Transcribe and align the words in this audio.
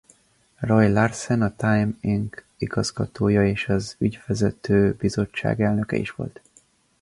Roy 0.63 0.87
Larsen 0.87 1.41
a 1.43 1.51
Time 1.55 1.97
Inc. 2.03 2.43
igazgatója 2.57 3.45
és 3.47 3.67
a 3.69 3.77
ügyvezető 3.97 4.93
bizottság 4.99 5.61
elnöke 5.61 5.95
is 5.97 6.11
volt. 6.11 6.41